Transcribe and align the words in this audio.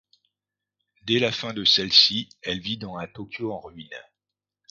Dès 1.03 1.19
la 1.19 1.31
fin 1.31 1.53
de 1.53 1.63
celle-ci, 1.63 2.29
elle 2.41 2.59
vit 2.59 2.79
dans 2.79 2.95
un 2.97 3.05
Tokyo 3.05 3.53
en 3.53 3.59
ruines. 3.59 3.87